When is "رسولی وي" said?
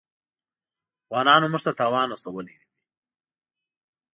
2.15-2.65